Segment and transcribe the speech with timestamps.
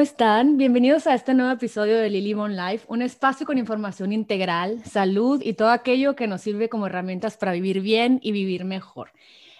[0.00, 0.56] ¿cómo están?
[0.56, 5.42] Bienvenidos a este nuevo episodio de Lily Mon Life, un espacio con información integral, salud
[5.44, 9.12] y todo aquello que nos sirve como herramientas para vivir bien y vivir mejor.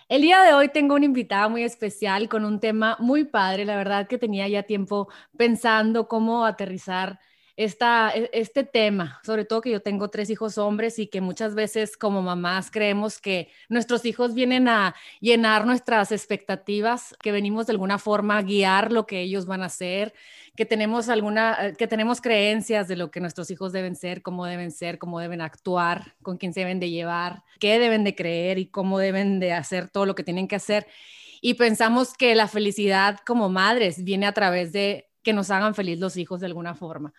[0.09, 3.67] El día de hoy tengo una invitada muy especial con un tema muy padre.
[3.67, 7.21] La verdad que tenía ya tiempo pensando cómo aterrizar
[7.65, 11.55] esta, e, este tema, sobre todo que yo tengo tres hijos hombres y que muchas
[11.55, 17.73] veces como mamás creemos que nuestros hijos vienen a llenar nuestras expectativas, que venimos de
[17.73, 20.15] alguna forma a guiar lo que ellos van a hacer,
[20.57, 24.47] que tenemos alguna, eh, que tenemos creencias de lo que nuestros hijos deben ser, cómo
[24.47, 28.59] deben ser, cómo deben actuar, con quién se deben de llevar, qué deben de creer
[28.59, 30.87] y cómo deben de hacer todo lo que tienen que hacer.
[31.43, 35.99] Y pensamos que la felicidad como madres viene a través de que nos hagan feliz
[35.99, 37.13] los hijos de alguna forma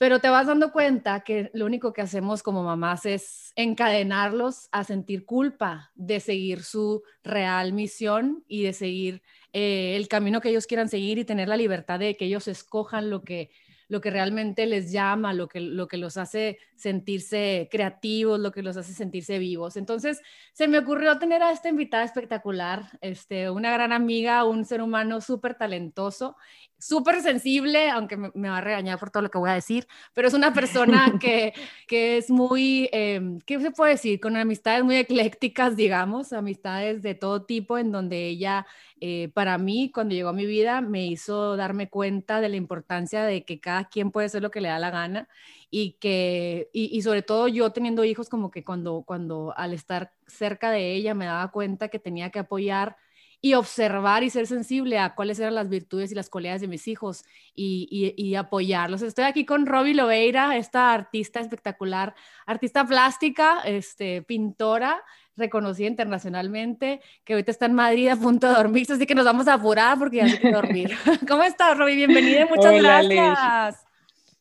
[0.00, 4.82] pero te vas dando cuenta que lo único que hacemos como mamás es encadenarlos a
[4.82, 9.20] sentir culpa de seguir su real misión y de seguir
[9.52, 13.10] eh, el camino que ellos quieran seguir y tener la libertad de que ellos escojan
[13.10, 13.50] lo que,
[13.90, 18.62] lo que realmente les llama, lo que, lo que los hace sentirse creativos, lo que
[18.62, 19.76] los hace sentirse vivos.
[19.76, 24.80] Entonces, se me ocurrió tener a esta invitada espectacular, este, una gran amiga, un ser
[24.80, 26.36] humano súper talentoso
[26.80, 30.28] súper sensible, aunque me, va a regañar por todo lo que voy a decir, pero
[30.28, 31.52] es una persona que,
[31.86, 34.18] que es muy, eh, ¿qué se puede decir?
[34.18, 38.66] Con amistades muy eclécticas, digamos, amistades de todo tipo, en donde ella,
[39.00, 43.24] eh, para mí, cuando llegó a mi vida, me hizo darme cuenta de la importancia
[43.24, 45.28] de que cada quien puede hacer lo que le da la gana
[45.70, 50.70] y que, y, sobre todo yo teniendo hijos, como que cuando, cuando al estar cerca
[50.70, 52.96] de ella me daba cuenta que tenía que apoyar
[53.40, 56.86] y observar y ser sensible a cuáles eran las virtudes y las cualidades de mis
[56.86, 59.00] hijos y, y, apoyarlos.
[59.00, 62.14] Estoy aquí con Robbie Loveira, esta artista espectacular,
[62.44, 65.02] artista plástica, este, pintora,
[65.36, 69.48] reconocida internacionalmente, que ahorita está en Madrid a punto de dormirse, así que nos vamos
[69.48, 70.90] a apurar porque ya hay que dormir.
[71.28, 71.96] ¿Cómo estás, Robbie?
[71.96, 73.86] Bienvenida, muchas gracias.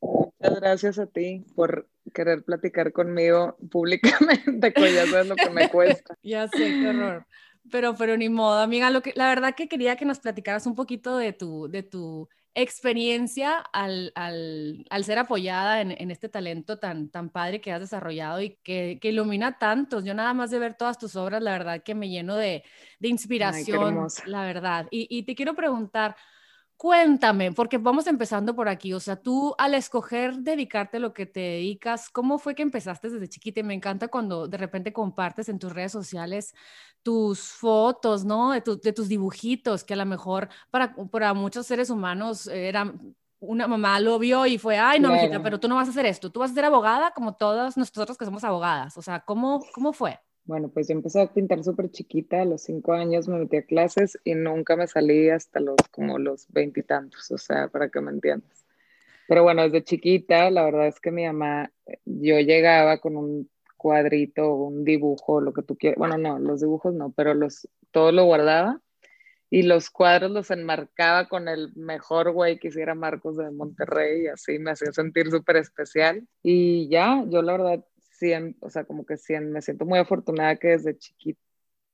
[0.01, 5.69] Muchas gracias a ti por querer platicar conmigo públicamente, que ya sabes lo que me
[5.69, 6.15] cuesta.
[6.23, 7.25] ya sé, qué horror.
[7.71, 10.75] Pero, pero ni modo, amiga, lo que, la verdad que quería que nos platicaras un
[10.75, 16.77] poquito de tu, de tu experiencia al, al, al ser apoyada en, en, este talento
[16.79, 20.03] tan, tan padre que has desarrollado y que, que, ilumina tantos.
[20.03, 22.63] Yo nada más de ver todas tus obras, la verdad que me lleno de,
[22.99, 24.87] de inspiración, la verdad.
[24.91, 26.15] Y, y te quiero preguntar,
[26.79, 28.93] Cuéntame, porque vamos empezando por aquí.
[28.93, 33.09] O sea, tú al escoger dedicarte a lo que te dedicas, ¿cómo fue que empezaste
[33.09, 33.59] desde chiquita?
[33.59, 36.55] Y me encanta cuando de repente compartes en tus redes sociales
[37.03, 38.53] tus fotos, ¿no?
[38.53, 43.67] De, de tus dibujitos, que a lo mejor para, para muchos seres humanos eran una
[43.67, 46.31] mamá lo vio y fue, ay, no, mijita, pero tú no vas a hacer esto,
[46.31, 48.97] tú vas a ser abogada como todas nosotros que somos abogadas.
[48.97, 50.17] O sea, ¿cómo, cómo fue?
[50.49, 53.61] Bueno, pues yo empecé a pintar súper chiquita, a los cinco años me metí a
[53.61, 58.09] clases y nunca me salí hasta los como los veintitantos, o sea, para que me
[58.09, 58.65] entiendas.
[59.27, 61.71] Pero bueno, desde chiquita, la verdad es que mi mamá,
[62.03, 66.95] yo llegaba con un cuadrito, un dibujo, lo que tú quieras, bueno, no, los dibujos
[66.95, 68.81] no, pero los, todo lo guardaba
[69.51, 74.27] y los cuadros los enmarcaba con el mejor güey que hiciera Marcos de Monterrey y
[74.29, 76.27] así me hacía sentir súper especial.
[76.41, 77.85] Y ya, yo la verdad
[78.61, 81.39] o sea, como que siempre, me siento muy afortunada que desde chiquita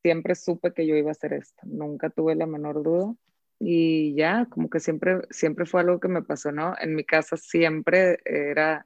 [0.03, 3.15] siempre supe que yo iba a hacer esto, nunca tuve la menor duda
[3.59, 6.75] y ya, como que siempre, siempre fue algo que me pasó, ¿no?
[6.79, 8.85] En mi casa siempre era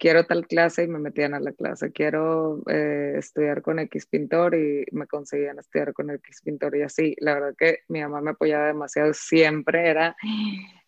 [0.00, 4.54] quiero tal clase y me metían a la clase, quiero eh, estudiar con X pintor
[4.54, 7.14] y me conseguían estudiar con X pintor y así.
[7.18, 10.16] La verdad que mi mamá me apoyaba demasiado, siempre era,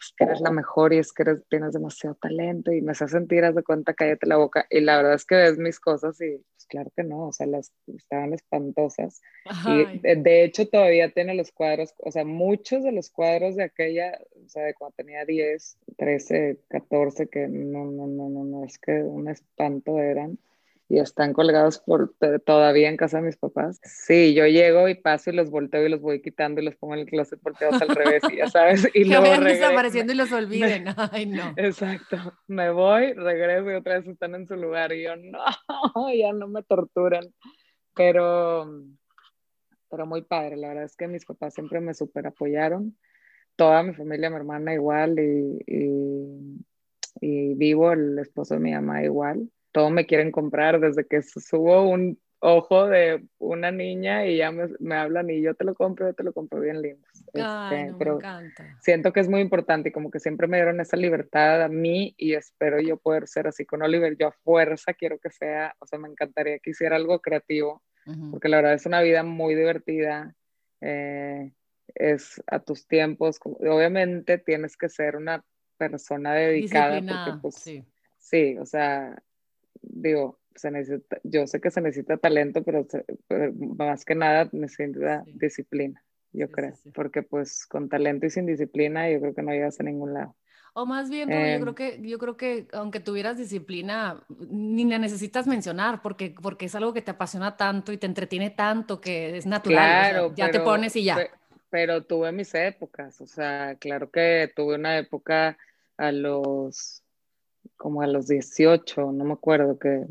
[0.01, 3.07] es que eres la mejor y es que eres, tienes demasiado talento y me hace
[3.07, 4.67] sentir, haz de cuenta, cállate la boca.
[4.71, 7.47] Y la verdad es que ves mis cosas y pues claro que no, o sea,
[7.47, 9.21] las estaban espantosas.
[9.67, 14.19] Y de, hecho todavía tiene los cuadros, o sea, muchos de los cuadros de aquella,
[14.43, 18.79] o sea, de cuando tenía 10, 13, 14, que no, no, no, no, no, es
[18.79, 20.39] que un espanto eran
[20.93, 22.15] y están colgados por
[22.45, 23.81] todavía en casa de mis papás.
[23.83, 26.93] Sí, yo llego y paso y los volteo y los voy quitando y los pongo
[26.93, 28.87] en el closet volteados al revés y ya sabes.
[28.93, 30.85] Y que vayan desapareciendo y los olviden.
[31.11, 31.55] Ay, no.
[31.57, 32.19] Exacto.
[32.47, 35.43] Me voy, regreso y otra vez están en su lugar y yo, no,
[36.15, 37.25] ya no me torturan.
[37.95, 38.71] Pero,
[39.89, 40.59] pero muy padre.
[40.59, 42.99] La verdad es que mis papás siempre me super apoyaron.
[43.57, 46.67] Toda mi familia, mi hermana igual y, y,
[47.23, 51.89] y vivo el esposo de mi mamá igual todo me quieren comprar desde que subo
[51.89, 56.09] un ojo de una niña y ya me, me hablan y yo te lo compro,
[56.09, 57.07] yo te lo compro bien lindo.
[57.33, 58.79] Este, pero me encanta.
[58.81, 62.15] siento que es muy importante y como que siempre me dieron esa libertad a mí
[62.19, 64.17] y espero yo poder ser así con Oliver.
[64.19, 67.83] Yo a fuerza quiero que sea, o sea, me encantaría que hiciera algo creativo,
[68.33, 70.35] porque la verdad es una vida muy divertida.
[70.81, 71.53] Eh,
[71.95, 75.45] es a tus tiempos, obviamente tienes que ser una
[75.77, 77.85] persona dedicada, porque pues sí.
[78.19, 79.21] sí, o sea,
[79.81, 82.87] digo, se necesita, yo sé que se necesita talento, pero,
[83.77, 86.03] más que nada necesita disciplina,
[86.33, 89.85] yo creo, porque pues con talento y sin disciplina yo creo que no llegas a
[89.85, 90.37] ningún lado.
[90.75, 91.75] O más bien, yo creo em.
[91.75, 96.95] que yo creo que aunque tuvieras disciplina, ni la necesitas mencionar porque, porque es algo
[96.95, 100.11] que te apasiona tanto y te entretiene tanto que es natural.
[100.11, 101.17] Claro, ya te pones y ya.
[101.17, 101.42] Pero
[102.07, 105.57] tuve mis épocas, o sea, claro que tuve una época
[105.97, 107.03] a los
[107.77, 110.05] como a los 18, no me acuerdo que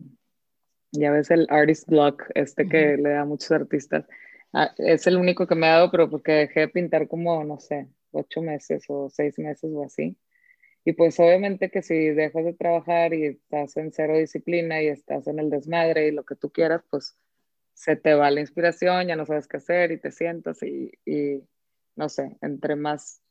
[0.91, 4.05] ya ves el artist block este que le da a muchos artistas.
[4.53, 7.59] Ah, es el único que me ha dado, pero porque dejé de pintar como, no
[7.59, 10.17] sé, ocho meses o seis meses o así.
[10.83, 15.27] Y pues obviamente que si dejas de trabajar y estás en cero disciplina y estás
[15.27, 17.15] en el desmadre y lo que tú quieras, pues
[17.73, 21.41] se te va la inspiración, ya no sabes qué hacer y te sientas y, y
[21.95, 23.21] no sé, entre más,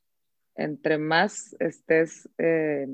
[0.54, 2.86] entre más estés, eh,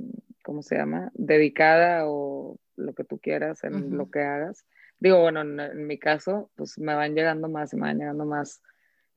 [0.42, 1.10] ¿cómo se llama?
[1.14, 4.64] Dedicada o lo que tú quieras en lo que hagas.
[4.98, 8.62] Digo, bueno, en, mi caso, pues me van llegando más y me van llegando más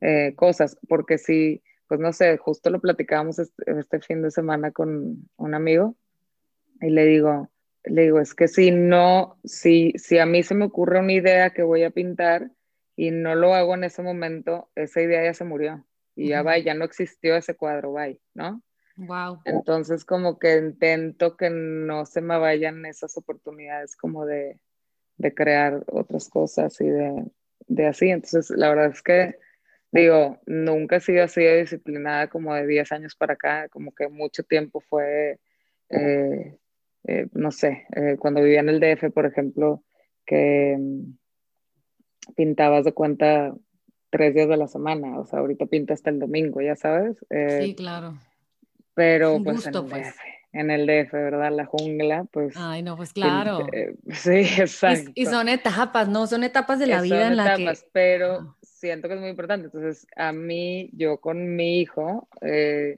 [0.02, 4.72] eh, cosas, porque si pues no sé, justo lo platicábamos este, este, fin de semana
[4.72, 5.96] con un amigo
[6.82, 7.50] y le digo,
[7.84, 11.50] le digo, es que si no, si, si a mí se me ocurre una idea
[11.50, 12.52] que voy a pintar
[12.96, 15.84] y no lo hago en ese momento, esa idea ya se murió
[16.20, 18.62] y ya va, ya no existió ese cuadro, bye, ¿no?
[18.98, 19.40] Wow.
[19.46, 24.60] Entonces como que intento que no se me vayan esas oportunidades como de,
[25.18, 27.32] de crear otras cosas y de,
[27.68, 28.10] de así.
[28.10, 29.40] Entonces la verdad es que
[29.92, 34.08] digo, nunca he sido así de disciplinada como de 10 años para acá, como que
[34.08, 35.40] mucho tiempo fue,
[35.90, 36.58] eh,
[37.06, 39.84] eh, no sé, eh, cuando vivía en el DF, por ejemplo,
[40.26, 41.18] que mm,
[42.36, 43.56] pintabas de cuenta
[44.10, 47.18] tres días de la semana, o sea, ahorita pinto hasta el domingo, ya sabes.
[47.62, 48.18] sí, claro.
[48.94, 50.08] Pero pues, en el pues.
[50.08, 50.20] DF,
[50.52, 51.52] en el DF, ¿verdad?
[51.52, 52.54] La jungla, pues.
[52.58, 53.66] Ay, no, pues claro.
[54.12, 55.12] sí, exacto.
[55.16, 56.28] Y, son etapas, ¿no?
[56.28, 57.72] Son etapas de la vida en la que...
[57.94, 59.66] Pero siento que es muy importante.
[59.68, 62.98] Entonces, a mí, yo con mi hijo, eh,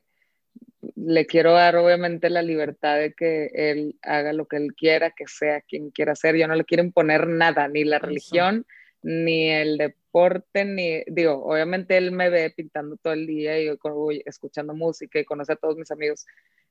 [0.95, 5.27] le quiero dar obviamente la libertad de que él haga lo que él quiera, que
[5.27, 6.35] sea quien quiera ser.
[6.35, 8.65] Yo no le quiero imponer nada, ni la religión,
[9.03, 13.77] ni el deporte, ni, digo, obviamente él me ve pintando todo el día y yo
[14.25, 16.25] escuchando música y conoce a todos mis amigos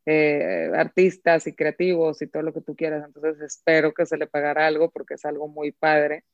[0.04, 3.04] eh, artistas y creativos y todo lo que tú quieras.
[3.06, 6.24] Entonces espero que se le pagara algo porque es algo muy padre.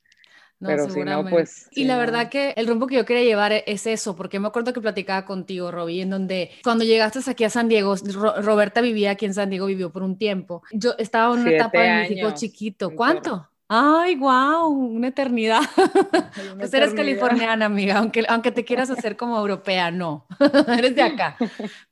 [0.59, 1.69] pero si no, pues...
[1.71, 4.49] Y la verdad que el rumbo que yo quería llevar e-, es eso, porque me
[4.49, 7.95] acuerdo que platicaba contigo, Robbie, en donde cuando llegaste aquí a San Diego,
[8.43, 10.63] Roberta vivía aquí en San Diego, vivió por un tiempo.
[10.73, 12.91] Yo estaba en una etapa de México chiquito.
[12.97, 13.49] ¿Cuánto?
[13.69, 15.61] Ay, wow, una eternidad.
[16.59, 20.27] pues eres californiana, amiga, aunque, aunque te quieras hacer como europea, no,
[20.79, 21.37] eres de acá.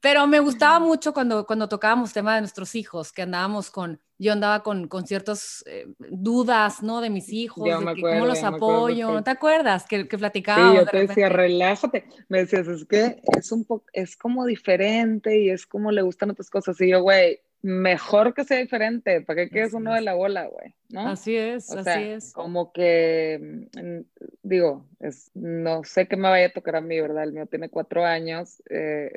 [0.00, 4.32] Pero me gustaba mucho cuando, cuando tocábamos tema de nuestros hijos, que andábamos con, yo
[4.32, 7.00] andaba con, con ciertas eh, dudas, ¿no?
[7.00, 9.85] De mis hijos, de cómo los apoyo, ¿no te acuerdas?
[9.87, 10.73] Que, que platicábamos.
[10.73, 12.05] Sí, yo te decía, relájate.
[12.29, 16.31] Me decías, es que es un poco, es como diferente y es como le gustan
[16.31, 16.81] otras cosas.
[16.81, 20.75] Y yo, güey, mejor que sea diferente, para que quedes uno de la bola, güey,
[20.90, 21.09] ¿no?
[21.09, 22.33] Así es, así es.
[22.35, 24.00] Como que, mm,
[24.42, 27.25] digo, es, no sé qué me vaya a tocar a mí, ¿verdad?
[27.25, 29.11] El mío tiene cuatro años, eh,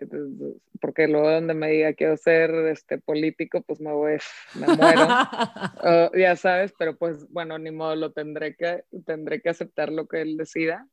[0.79, 4.17] porque luego donde me diga quiero ser este, político, pues me voy,
[4.55, 5.07] me muero,
[6.17, 10.21] ya sabes, pero pues bueno, ni modo, lo tendré que, tendré que aceptar lo que
[10.21, 10.87] él decida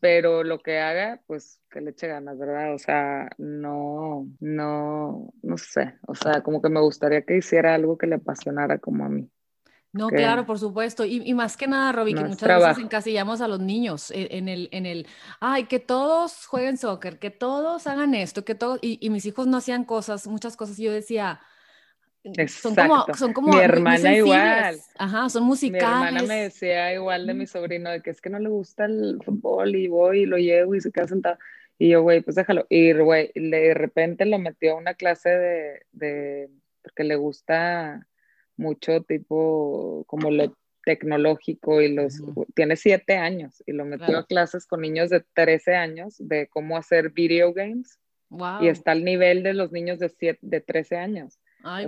[0.00, 2.74] pero lo que haga, pues que le eche ganas, ¿verdad?
[2.74, 7.96] O sea, no, no, no sé, o sea, como que me gustaría que hiciera algo
[7.96, 9.30] que le apasionara como a mí.
[9.92, 11.04] No, claro, por supuesto.
[11.04, 14.86] Y, más que nada, Robbie, que muchas veces encasillamos a los niños en, el, en
[14.86, 15.06] el,
[15.38, 19.46] ay, que todos jueguen soccer, que todos hagan esto, que todos, y, y mis hijos
[19.46, 21.40] no hacían cosas, muchas cosas, y yo decía,
[22.48, 24.78] son como, son como mi hermana igual.
[24.98, 25.82] Ajá, son musicales.
[25.82, 28.84] Mi hermana me decía igual de mi sobrino, de que es que no le gusta
[28.84, 31.38] el fútbol y voy y lo llevo y se queda sentado.
[31.78, 32.66] Y yo, güey, pues déjalo.
[32.68, 36.50] Y, güey, de repente lo metió a una clase de, de,
[36.82, 38.06] porque le gusta
[38.56, 42.22] mucho tipo como lo tecnológico y los,
[42.54, 46.76] tiene siete años y lo metió a clases con niños de 13 años de cómo
[46.76, 47.98] hacer video games.
[48.30, 48.62] Wow.
[48.62, 51.38] Y está al nivel de los niños de, siete, de 13 años.
[51.64, 51.86] Ay,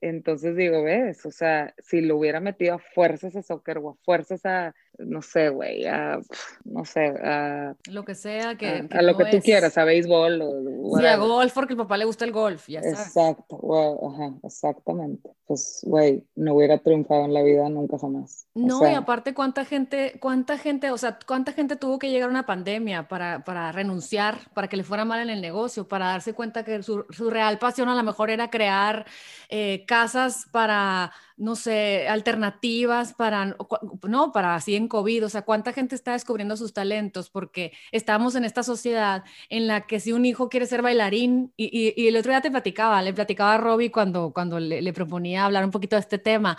[0.00, 3.94] Entonces digo, ves, o sea, si lo hubiera metido a fuerzas a soccer o a
[4.04, 6.20] fuerzas a no sé, güey, a,
[6.64, 7.74] no sé, a...
[7.88, 8.88] Lo que sea, que...
[8.90, 10.98] a, lo que tú quieras, a béisbol o...
[10.98, 13.00] Sí, a golf, porque al papá le gusta el golf, ya sabes.
[13.00, 15.30] Exacto, güey, ajá, exactamente.
[15.46, 18.46] Pues, güey, no hubiera triunfado en la vida nunca jamás.
[18.54, 22.30] No, y aparte, ¿cuánta gente, cuánta gente, o sea, cuánta gente tuvo que llegar a
[22.30, 26.34] una pandemia para, para renunciar, para que le fuera mal en el negocio, para darse
[26.34, 29.06] cuenta que su, su real pasión a lo mejor era crear
[29.48, 33.56] eh, casas para no sé, alternativas para,
[34.08, 38.36] no, para así en COVID, o sea, cuánta gente está descubriendo sus talentos, porque estamos
[38.36, 42.16] en esta sociedad en la que si un hijo quiere ser bailarín, y, y, el
[42.16, 45.70] otro día te platicaba, le platicaba a Robbie cuando, cuando le, le, proponía hablar un
[45.70, 46.56] poquito de este tema,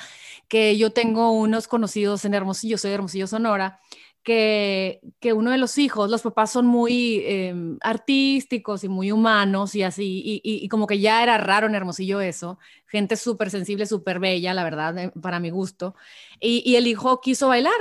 [0.49, 3.79] que yo tengo unos conocidos en Hermosillo, soy de Hermosillo, Sonora,
[4.25, 9.75] que, que, uno de los hijos, los papás son muy em, artísticos y muy humanos
[9.75, 13.85] y así, y, y, como que ya era raro en Hermosillo eso, gente súper sensible,
[13.85, 15.95] súper bella, la verdad, eh, para mi gusto,
[16.39, 17.71] y, y, el hijo quiso bailar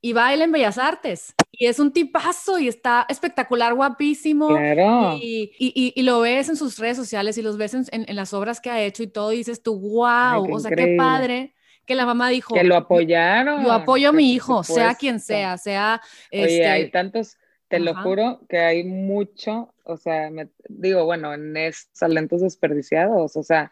[0.00, 5.16] y baila en Bellas Artes, y es un tipazo y está espectacular, guapísimo, claro.
[5.22, 8.60] y, lo ves en sus redes sociales y los ves en, en, en, las obras
[8.60, 11.54] que ha hecho y todo, y dices tú, wow, Ay, o sea, qué padre
[11.86, 12.54] que la mamá dijo.
[12.54, 13.64] Que lo apoyaron.
[13.64, 16.00] Yo apoyo a mi hijo, sea quien sea, sea.
[16.32, 16.66] Oye, este...
[16.66, 17.36] hay tantos,
[17.68, 17.84] te Ajá.
[17.84, 23.42] lo juro, que hay mucho, o sea, me, digo, bueno, en esos talentos desperdiciados, o
[23.42, 23.70] sea,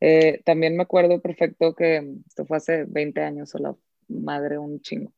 [0.00, 3.74] eh, también me acuerdo perfecto que esto fue hace 20 años, o la
[4.08, 5.12] madre, un chingo,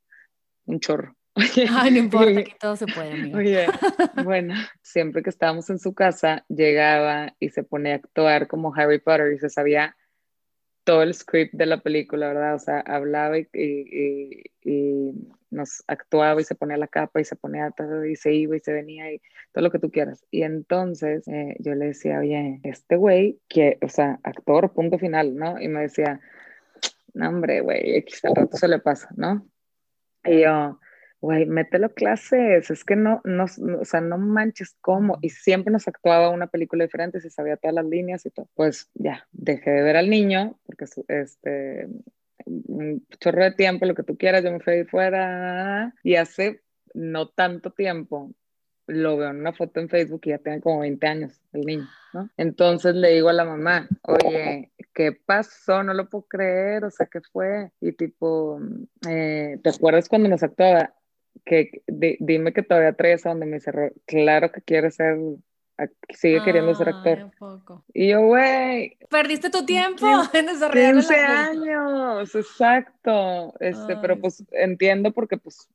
[0.66, 1.14] un chorro.
[1.34, 3.38] Oye, Ay, no importa, aquí todo se puede, amiga.
[3.38, 3.66] Oye,
[4.25, 8.99] bueno, siempre que estábamos en su casa, llegaba y se ponía a actuar como Harry
[8.99, 9.96] Potter y se sabía
[10.85, 12.55] todo el script de la película, ¿verdad?
[12.55, 15.12] O sea, hablaba y, y, y,
[15.51, 18.61] nos actuaba y se ponía la capa y se ponía todo y se iba y
[18.61, 19.21] se venía y
[19.53, 20.25] todo lo que tú quieras.
[20.31, 25.37] Y entonces eh, yo le decía, oye, este güey, que, o sea, actor, punto final,
[25.37, 25.61] ¿no?
[25.61, 26.21] Y me decía,
[27.12, 29.47] no, hombre, güey, X al rato se le pasa, ¿no?
[30.25, 30.81] Y yo,
[31.23, 33.47] güey, mételo clases, es que no, no,
[33.81, 37.76] o sea, no manches cómo, y siempre nos actuaba una película diferente, se sabía todas
[37.76, 41.88] las líneas y todo, pues ya, dejé de ver al niño, porque este,
[42.45, 46.61] un chorro de tiempo, lo que tú quieras, yo me fui fuera, y hace
[46.93, 48.35] no tanto tiempo,
[48.88, 51.88] lo veo en una foto en Facebook y ya tiene como 20 años el niño,
[52.12, 52.31] ¿no?
[52.37, 55.85] Entonces le digo a la mamá, oye, ¿qué pasó?
[55.85, 57.71] No lo puedo creer, o sea, ¿qué fue?
[57.81, 58.61] Y tipo,
[59.09, 60.93] eh, ¿te acuerdas cuando nos actuaba?
[61.45, 63.91] Que di, dime que todavía traes a donde me cerró.
[64.07, 65.19] Claro que quiere ser,
[66.11, 67.31] sigue ah, queriendo ser actor.
[67.93, 68.97] Y yo, güey.
[69.11, 73.55] Perdiste tu tiempo 15, en desarrollar 15 años, exacto.
[73.61, 75.69] Este, pero pues entiendo porque pues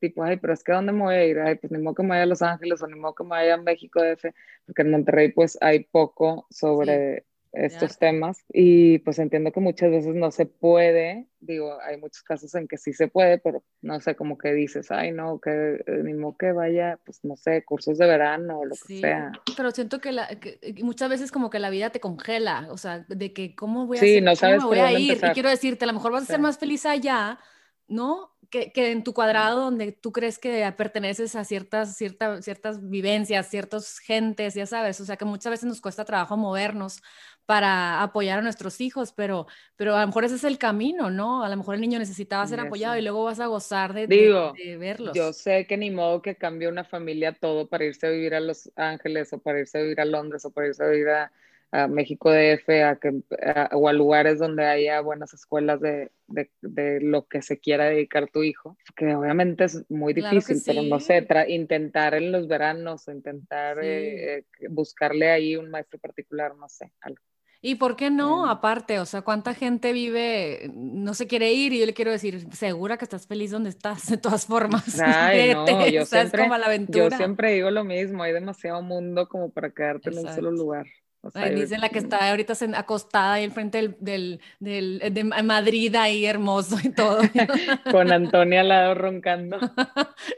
[0.00, 1.38] tipo, ay, pero es que ¿dónde me voy a ir?
[1.40, 3.30] Ay, pues ni modo que me vaya a Los Ángeles o ni modo que me
[3.30, 4.26] vaya a México DF,
[4.66, 10.14] porque en Monterrey pues hay poco sobre estos temas y pues entiendo que muchas veces
[10.14, 14.16] no se puede, digo, hay muchos casos en que sí se puede, pero no sé,
[14.16, 18.06] como que dices, ay no, que ni modo que vaya, pues no sé, cursos de
[18.06, 19.32] verano o lo sí, que sea.
[19.54, 23.04] Pero siento que, la, que, muchas veces como que la vida te congela, o sea,
[23.06, 25.30] de que cómo voy a, sí, hacer, no sabes cómo voy a ir, empezar.
[25.30, 27.38] y quiero decirte, a lo mejor vas a ser más feliz allá,
[27.86, 28.30] ¿no?
[28.48, 33.48] Que, que, en tu cuadrado donde tú crees que perteneces a ciertas, cierta, ciertas vivencias,
[33.48, 37.02] ciertas gentes, ya sabes, o sea que muchas veces nos cuesta trabajo movernos
[37.46, 39.46] para apoyar a nuestros hijos, pero,
[39.76, 41.44] pero a lo mejor ese es el camino, ¿no?
[41.44, 44.52] A lo mejor el niño necesitaba ser apoyado y luego vas a gozar de, Digo,
[44.56, 45.16] de, de verlos.
[45.16, 48.40] Yo sé que ni modo que cambie una familia todo para irse a vivir a
[48.40, 51.32] Los Ángeles o para irse a vivir a Londres o para irse a vivir a,
[51.72, 56.50] a México DF a que, a, o a lugares donde haya buenas escuelas de, de,
[56.60, 60.62] de, lo que se quiera dedicar tu hijo, que obviamente es muy difícil, claro sí.
[60.66, 63.86] pero no sé, intentar en los veranos, intentar sí.
[63.88, 67.22] eh, buscarle ahí un maestro particular, no sé, algo.
[67.64, 68.50] ¿Y por qué no?
[68.50, 71.72] Aparte, o sea, ¿cuánta gente vive, no se quiere ir?
[71.72, 75.00] Y yo le quiero decir, segura que estás feliz donde estás, de todas formas.
[75.00, 77.10] Ay, no, yo, siempre, como la aventura.
[77.10, 80.20] yo siempre digo lo mismo, hay demasiado mundo como para quedarte Exacto.
[80.20, 80.86] en un solo lugar.
[81.20, 85.22] O sea, Ay, dicen la que está ahorita acostada ahí enfrente del, del, del, de
[85.22, 87.20] Madrid, ahí hermoso y todo.
[87.92, 89.58] Con Antonia al lado roncando.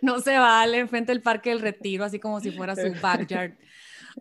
[0.02, 3.54] no se vale, enfrente del Parque del Retiro, así como si fuera su backyard.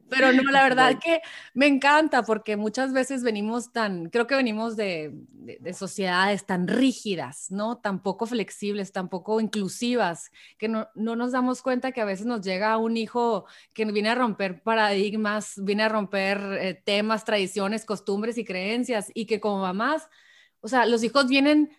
[0.10, 1.22] Pero no, la verdad que
[1.54, 6.68] me encanta porque muchas veces venimos tan, creo que venimos de, de, de, sociedades tan
[6.68, 7.78] rígidas, ¿no?
[7.78, 12.26] Tan poco flexibles, tan poco inclusivas, que no, no, nos damos cuenta que a veces
[12.26, 17.86] nos llega un hijo que viene a romper paradigmas, viene a romper eh, temas, tradiciones,
[17.86, 20.10] costumbres y creencias y que como mamás,
[20.62, 21.70] o sea, los hijos vienen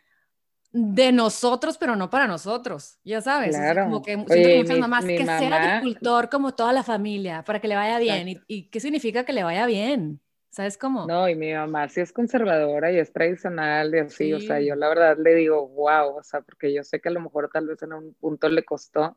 [0.76, 3.56] de nosotros, pero no para nosotros, ya sabes.
[3.56, 3.84] Claro.
[3.84, 5.38] como que siento Oye, que muchas mi, mamás, mi que mamá...
[5.38, 8.28] sea agricultor como toda la familia, para que le vaya bien.
[8.28, 10.20] ¿Y, ¿Y, qué significa que le vaya bien?
[10.50, 11.06] ¿Sabes cómo?
[11.06, 14.74] No, y mi mamá sí es conservadora y es tradicional y así, o sea, yo
[14.74, 17.68] la verdad le digo, wow, o sea, porque yo sé que a lo mejor tal
[17.68, 19.16] vez en un punto le costó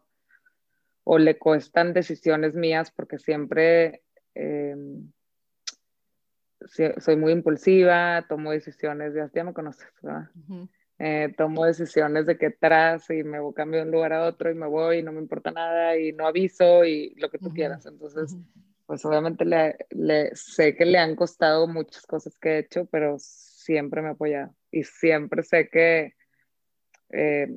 [1.04, 4.04] o le cuestan decisiones mías porque siempre
[4.36, 5.12] em,
[7.00, 10.30] soy muy impulsiva, tomo decisiones, ya, ya me conoces, ¿verdad?
[11.00, 14.50] Eh, tomo decisiones de que tras y me voy, cambio de un lugar a otro
[14.50, 17.54] y me voy y no me importa nada y no aviso y lo que tú
[17.54, 17.86] quieras.
[17.86, 18.36] Entonces,
[18.88, 23.18] pues obviamente le, le, sé que le han costado muchas cosas que he hecho, pero
[23.20, 26.16] siempre me ha apoyado y siempre sé que,
[27.10, 27.48] eh,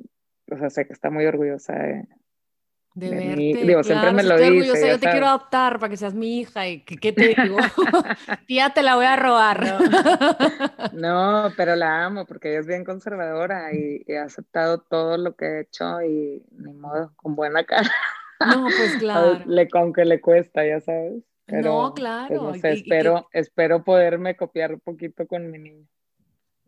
[0.51, 2.07] o sea, sé que está muy orgullosa de,
[2.93, 3.65] de, verte.
[3.65, 4.89] digo, siempre me lo dice.
[4.89, 7.57] yo te quiero adoptar para que seas mi hija y que, ¿qué te digo?
[8.47, 9.63] Tía, te la voy a robar.
[10.93, 11.51] No.
[11.55, 15.59] pero la amo porque ella es bien conservadora y, he aceptado todo lo que he
[15.61, 17.91] hecho y ni modo, con buena cara.
[18.39, 19.41] No, pues claro.
[19.45, 21.23] Le, aunque le cuesta, ya sabes.
[21.47, 22.53] no, pues, claro.
[22.53, 25.87] espero, espero poderme copiar un poquito con mi niña.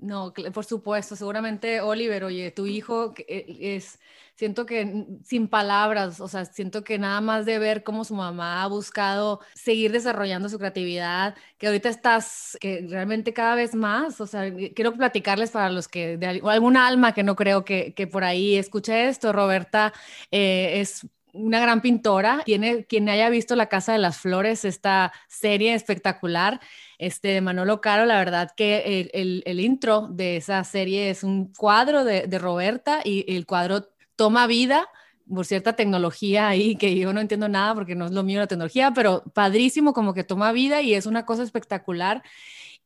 [0.03, 3.99] No, por supuesto, seguramente Oliver, oye, tu hijo eh, es,
[4.35, 8.63] siento que sin palabras, o sea, siento que nada más de ver cómo su mamá
[8.63, 14.27] ha buscado seguir desarrollando su creatividad, que ahorita estás, que realmente cada vez más, o
[14.27, 18.23] sea, quiero platicarles para los que, de alguna alma que no creo que, que por
[18.23, 19.93] ahí escuche esto, Roberta
[20.31, 22.41] eh, es una gran pintora.
[22.45, 26.61] Tiene, quien haya visto La Casa de las Flores, esta serie espectacular
[26.99, 31.51] este, de Manolo Caro, la verdad que el, el, intro de esa serie es un
[31.51, 34.87] cuadro de, de, Roberta y el cuadro toma vida
[35.27, 38.47] por cierta tecnología ahí que yo no entiendo nada porque no es lo mío la
[38.47, 42.23] tecnología, pero padrísimo como que toma vida y es una cosa espectacular.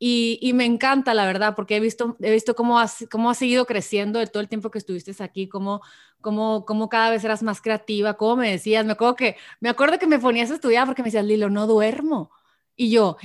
[0.00, 3.66] Y, me encanta, la verdad, porque he visto, he visto cómo, has, cómo has seguido
[3.66, 5.82] creciendo de todo el tiempo que estuviste aquí, cómo,
[6.20, 9.98] cómo, cómo cada vez eras más creativa, cómo me decías, me acuerdo que me, acuerdo
[9.98, 12.30] que me ponías a estudiar porque me decías, Lilo, no duermo.
[12.80, 13.16] Y yo,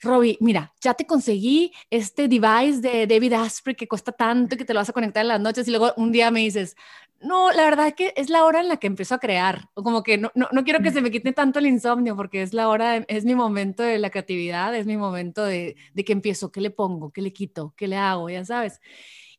[0.00, 4.72] Robbie, mira, ya te conseguí este device de David Asprey que cuesta tanto que te
[4.72, 5.68] lo vas a conectar en las noches.
[5.68, 6.74] Y luego un día me dices,
[7.24, 9.68] no, la verdad es que es la hora en la que empiezo a crear.
[9.74, 12.42] O como que no, no, no quiero que se me quite tanto el insomnio porque
[12.42, 16.12] es la hora, es mi momento de la creatividad, es mi momento de, de que
[16.12, 18.80] empiezo, qué le pongo, qué le quito, qué le hago, ya sabes.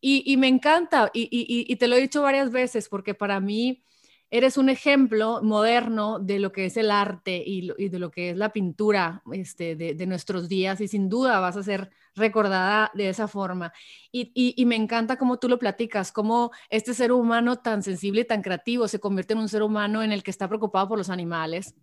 [0.02, 3.40] Y, y me encanta, y, y, y te lo he dicho varias veces, porque para
[3.40, 3.84] mí
[4.30, 8.38] eres un ejemplo moderno de lo que es el arte y, de lo que es
[8.38, 13.28] la pintura este, de, nuestros días y sin duda vas a ser recordada de esa
[13.28, 13.74] forma.
[14.12, 18.26] Y, y, me encanta cómo tú lo platicas, cómo este ser humano tan sensible y
[18.26, 21.10] tan creativo se convierte en un ser humano en el que está preocupado por los
[21.10, 21.76] animales,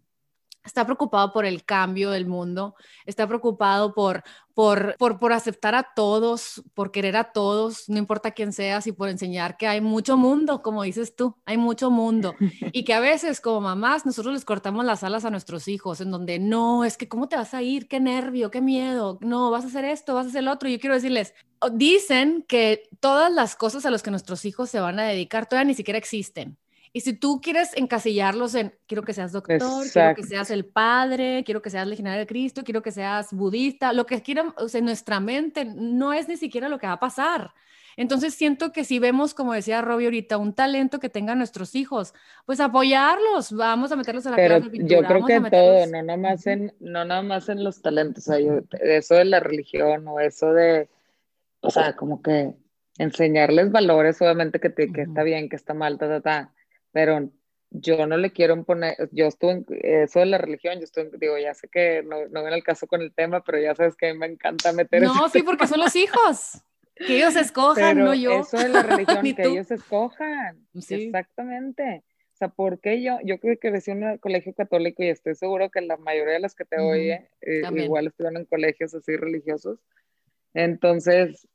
[0.65, 2.75] está preocupado por el cambio del mundo,
[3.07, 4.23] está preocupado por,
[4.55, 8.93] por, por, por, aceptar a todos, por querer a todos, no importa quién seas, y
[8.93, 12.35] por enseñar que hay mucho mundo, como dices tú, hay mucho mundo.
[12.75, 16.11] Y que a veces como mamás nosotros les cortamos las alas a nuestros hijos, en
[16.11, 19.65] donde no, es que cómo te vas a ir, qué nervio, qué miedo, no, vas
[19.65, 20.69] a hacer esto, vas a hacer lo otro.
[20.69, 21.35] Yo quiero decirles,
[21.73, 25.69] dicen que todas las cosas a las que nuestros hijos se van a dedicar todavía
[25.69, 26.59] ni siquiera existen.
[26.95, 29.59] Y si tú quieres encasillarlos en, quiero que seas doctor,
[29.91, 33.95] quiero que seas el padre, quiero que seas legionario de Cristo, quiero que seas budista,
[33.95, 36.95] lo que quieran, o sea, en nuestra mente no es ni siquiera lo que va
[36.95, 37.55] a pasar.
[37.97, 42.13] Entonces siento que si vemos, como decía Robbie ahorita, un talento que tengan nuestros hijos,
[42.45, 45.01] pues apoyarlos, vamos a meterlos a la clase de pintura.
[45.01, 48.33] Yo creo que todo, no nada más en, no nada más en los talentos, o
[48.33, 50.89] sea, eso de la religión o eso de,
[51.61, 52.55] o sea, como que
[52.99, 56.53] enseñarles valores, obviamente que, te, que está bien, que está mal, ta, ta, ta
[56.93, 57.31] pero
[57.71, 61.39] yo no le quiero poner, yo estuve en eso de la religión, yo estoy, digo,
[61.39, 64.13] ya sé que no, no viene el caso con el tema, pero ya sabes que
[64.15, 66.63] me encanta meter No, sí, porque son los hijos.
[66.95, 68.41] Que ellos escojan, no yo.
[68.41, 70.67] Eso de la religión, que ellos escojan.
[70.75, 72.05] Exactamente.
[72.35, 75.71] O sea, porque yo, yo creo que crecí en un colegio católico y estoy seguro
[75.71, 79.79] que la mayoría de los que te oye eh, igual estuvieron en colegios así religiosos.
[80.55, 81.49] Entonces,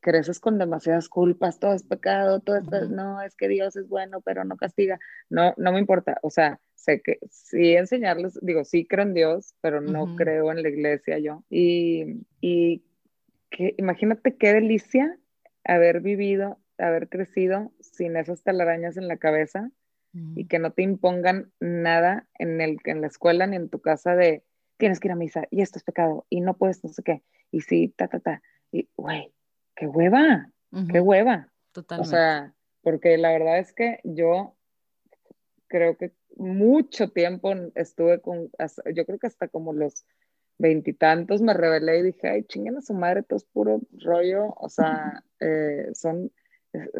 [0.00, 4.20] creces con demasiadas culpas, todo es pecado, todo esto, no, es que Dios es bueno,
[4.20, 4.98] pero no castiga.
[5.28, 9.54] No, no me importa, o sea, sé que sí enseñarles, digo, sí creo en Dios,
[9.60, 11.42] pero no creo en la iglesia yo.
[11.50, 12.84] Y, y
[13.50, 15.18] que, imagínate qué delicia
[15.64, 19.70] haber vivido, haber crecido sin esas telarañas en la cabeza
[20.34, 24.16] y que no te impongan nada en, el, en la escuela ni en tu casa
[24.16, 24.44] de
[24.78, 27.22] tienes que ir a misa y esto es pecado y no puedes no sé qué
[27.50, 28.42] y sí, ta, ta, ta.
[28.72, 29.32] Y, güey,
[29.76, 30.50] qué hueva,
[30.90, 31.52] qué hueva.
[31.72, 32.08] Totalmente.
[32.08, 34.56] O sea, porque la verdad es que yo
[35.68, 38.50] creo que mucho tiempo estuve con,
[38.94, 40.04] yo creo que hasta como los
[40.58, 44.68] veintitantos me rebelé y dije, ay, chinguen a su madre, todo es puro rollo, o
[44.68, 46.32] sea, eh, son,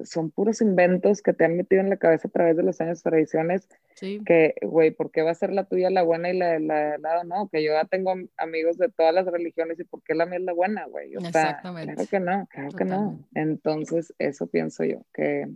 [0.04, 3.02] son puros inventos que te han metido en la cabeza a través de los años,
[3.02, 4.20] tradiciones, sí.
[4.24, 6.98] que, güey, ¿por qué va a ser la tuya la buena y la de la
[6.98, 7.48] lado no?
[7.48, 10.44] Que yo ya tengo amigos de todas las religiones y ¿por qué la mía es
[10.44, 11.14] la buena, güey?
[11.14, 11.94] Exactamente.
[11.94, 13.18] Claro que no, claro que no.
[13.34, 15.46] Entonces, eso pienso yo, que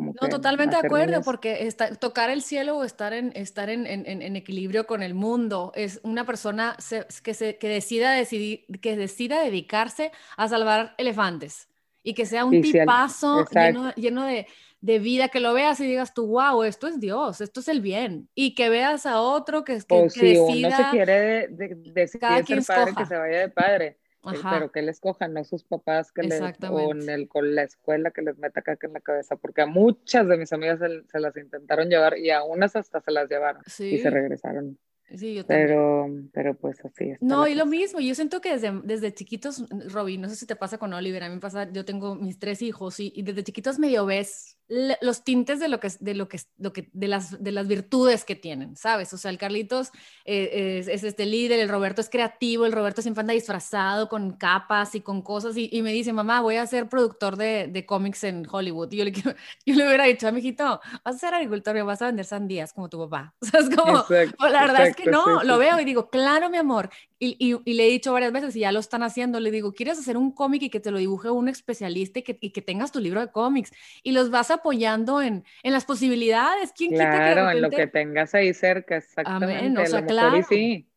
[0.00, 1.68] no, totalmente de acuerdo, porque
[2.00, 6.26] tocar el cielo o estar, en, estar en, en, equilibrio con el mundo es una
[6.26, 6.76] persona
[7.22, 11.68] que, se, que, decida decidir, que decida dedicarse a salvar elefantes
[12.04, 14.46] y que sea un tipazo lleno, lleno de,
[14.80, 17.80] de, vida, que lo veas y digas tú, wow, esto es Dios, esto es el
[17.80, 20.68] bien, y que veas a otro que, que, o si decida...
[20.68, 23.98] Uno se quiere de, decidir ser padre, que se vaya de padre
[24.32, 27.62] eh, pero que les cojan, no sus papás que les, o en el, con la
[27.62, 31.20] escuela que les meta caca en la cabeza, porque a muchas de mis amigas se,
[31.20, 34.78] las intentaron llevar y a unas hasta se las llevaron y se regresaron.
[35.16, 37.22] Sí, yo pero, pero pues así es.
[37.22, 40.56] No, y lo mismo, yo siento que desde, desde chiquitos, Robin, no sé si te
[40.56, 43.44] pasa con Oliver, a mí me pasa, yo tengo mis tres hijos y, y desde
[43.44, 47.42] chiquitos medio ves los tintes de lo que de lo que lo que de las
[47.42, 49.90] de las virtudes que tienen sabes o sea el Carlitos
[50.24, 54.94] eh, es, este líder el Roberto es creativo el Roberto siempre anda disfrazado con capas
[54.94, 58.46] y con cosas y, me dice mamá voy a ser productor de, de cómics en
[58.50, 59.12] Hollywood y yo le,
[59.66, 62.24] yo le hubiera dicho a mi hijito vas a ser agricultor y vas a vender
[62.24, 64.04] sandías como tu papá o sea es como
[64.48, 66.88] la verdad es que no lo veo y digo claro mi amor
[67.24, 69.98] y, y, le he dicho varias veces y ya lo están haciendo le digo quieres
[69.98, 72.92] hacer un cómic y que te lo dibuje un especialista y que, y que tengas
[72.92, 76.72] tu libro de cómics y los vas apoyando en, en las posibilidades.
[76.72, 79.82] ¿Quién claro, en lo que tengas ahí cerca, exactamente.
[79.82, 80.42] O sea, claro.
[80.48, 80.88] sí.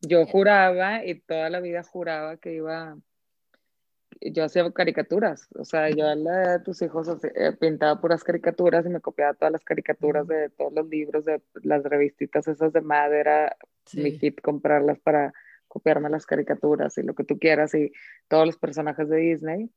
[0.00, 2.96] Yo juraba y toda la vida juraba que iba,
[4.20, 8.84] yo hacía caricaturas, o sea, yo a la de tus hijos eh, pintaba puras caricaturas
[8.84, 12.82] y me copiaba todas las caricaturas de todos los libros, de las revistitas esas de
[12.82, 13.56] madera,
[13.94, 15.32] mi hit comprarlas para
[15.74, 17.90] copiarme las caricaturas y lo que tú quieras y
[18.28, 19.70] todos los personajes de Disney.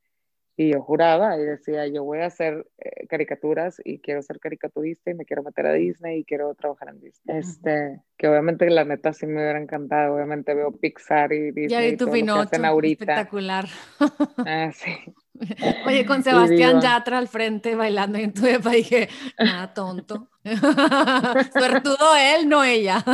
[0.56, 5.10] Y yo juraba y decía, yo voy a hacer eh, caricaturas y quiero ser caricaturista
[5.10, 7.38] y me quiero meter a Disney y quiero trabajar en Disney.
[7.38, 10.16] Este, que obviamente la neta sí me hubiera encantado.
[10.16, 11.68] Obviamente veo Pixar y Disney.
[11.68, 13.66] Ya vi tu Pinocho, espectacular.
[14.46, 14.96] Ah, sí.
[15.86, 19.08] Oye, con Sebastián Yatra al frente bailando en tu depa dije,
[19.38, 20.28] nada tonto.
[21.52, 23.04] Suertudo él, no ella.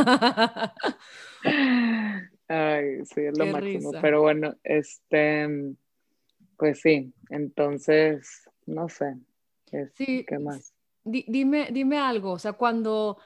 [2.47, 3.91] Ay, sí, es lo máximo.
[4.01, 5.75] Pero bueno, este
[6.57, 9.17] pues sí, entonces, no sé,
[9.69, 10.73] ¿qué más?
[11.03, 13.17] dime, dime algo, o sea, cuando,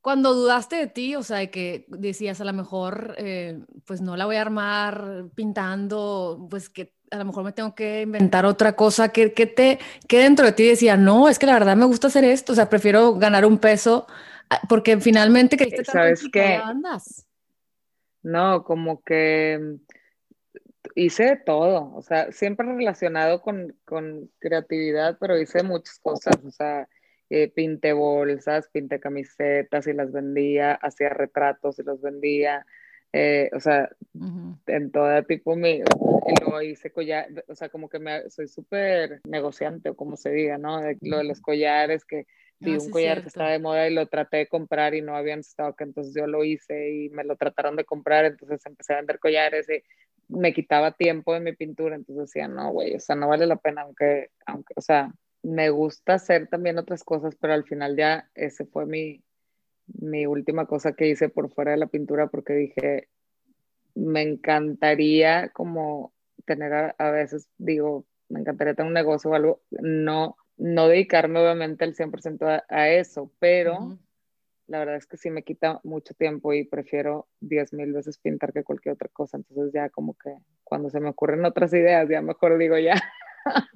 [0.00, 4.16] cuando dudaste de ti, o sea, de que decías a lo mejor, eh, pues no
[4.16, 8.74] la voy a armar pintando, pues que a lo mejor me tengo que inventar otra
[8.74, 11.86] cosa, que, que te, que dentro de ti decía, no, es que la verdad me
[11.86, 14.06] gusta hacer esto, o sea, prefiero ganar un peso,
[14.50, 16.56] ah, porque finalmente creíste ¿Sabes qué?
[16.56, 17.25] andas.
[18.26, 19.78] No, como que
[20.96, 26.88] hice todo, o sea, siempre relacionado con, con creatividad, pero hice muchas cosas, o sea,
[27.30, 32.66] eh, pinté bolsas, pinté camisetas y las vendía, hacía retratos y los vendía,
[33.12, 33.90] eh, o sea,
[34.66, 39.20] en todo tipo, mi, y luego hice collar, o sea, como que me, soy súper
[39.24, 40.82] negociante, o como se diga, ¿no?
[41.00, 42.26] lo de los collares, que
[42.58, 45.16] vi ah, un collar que estaba de moda y lo traté de comprar y no
[45.16, 48.96] habían stock, entonces yo lo hice y me lo trataron de comprar, entonces empecé a
[48.96, 49.82] vender collares y
[50.28, 53.56] me quitaba tiempo de mi pintura, entonces decía, no, güey, o sea, no vale la
[53.56, 58.28] pena, aunque, aunque, o sea, me gusta hacer también otras cosas, pero al final ya
[58.34, 59.22] ese fue mi,
[59.86, 63.08] mi última cosa que hice por fuera de la pintura porque dije,
[63.94, 66.12] me encantaría como
[66.44, 71.84] tener a, veces, digo, me encantaría tener un negocio o algo, no, no dedicarme obviamente
[71.84, 73.98] el 100% a, eso, pero
[74.66, 78.52] la verdad es que sí me quita mucho tiempo y prefiero 10 mil veces pintar
[78.52, 79.36] que cualquier otra cosa.
[79.36, 82.94] Entonces ya como que cuando se me ocurren otras ideas, ya mejor digo ya,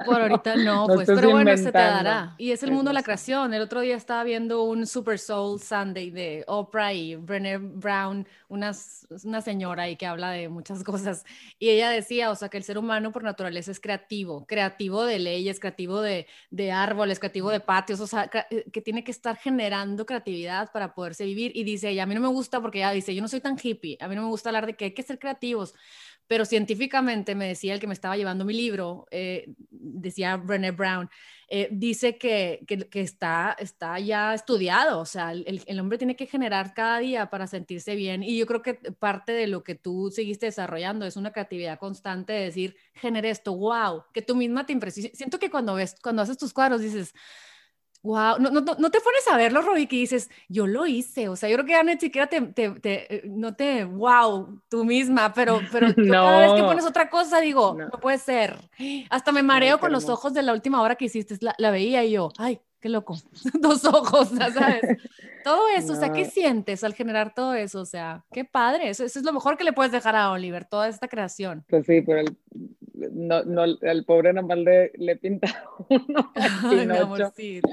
[0.05, 2.35] por ahorita no, pues, pero bueno, se te dará.
[2.39, 3.55] Y es el mundo de la creación.
[3.55, 8.73] El otro día estaba viendo un Super Soul Sunday de Oprah y Brené Brown, una,
[9.25, 11.25] una señora ahí que habla de muchas cosas.
[11.59, 15.19] Y ella decía, o sea, que el ser humano por naturaleza es creativo, creativo de
[15.19, 19.37] leyes, creativo de, de árboles, creativo de patios, o sea, eh, que, tiene que estar
[19.37, 21.53] generando creatividad para poderse vivir.
[21.55, 23.57] Y dice ella, a mí no me gusta porque ella dice, yo no soy tan
[23.63, 25.75] hippie, a mí no me gusta hablar de que hay que ser creativos
[26.31, 31.11] pero científicamente me decía el que me estaba llevando mi libro, eh, decía Brené Brown,
[31.49, 36.27] eh, dice que, que, está, está ya estudiado, o sea, el, el, hombre tiene que
[36.27, 40.12] generar cada día para sentirse bien y yo creo que parte de lo que tú
[40.14, 44.73] seguiste desarrollando es una creatividad constante de decir, genere esto, wow, que tú misma te
[44.73, 45.11] impresiona.
[45.12, 47.12] Siento que cuando ves, cuando haces tus cuadros dices,
[48.03, 51.37] Wow, no, no, no te pones a verlo, Robbie, que dices, yo lo hice, o
[51.37, 54.85] sea, yo creo que ya ni siquiera te, te, te, eh, no te, wow, tú
[54.85, 56.13] misma, pero, pero no.
[56.13, 58.57] cada vez que pones otra cosa digo, no, puede ser.
[59.11, 62.03] Hasta me mareo con los ojos de la última hora que hiciste, la, la veía
[62.03, 63.17] y yo, ay, qué loco,
[63.61, 64.81] dos ojos, ¿sabes?
[65.45, 67.81] todo eso, o sea, ¿qué sientes al generar todo eso?
[67.81, 70.65] O sea, qué padre, eso, eso, es lo mejor que le puedes dejar a Oliver,
[70.65, 71.65] toda esta creación.
[71.69, 72.37] Pues sí, pero el,
[73.13, 75.49] no, no, el pobre nomás le, le pinta
[75.89, 76.33] uno.
[76.35, 77.69] Ay, mi amorcito.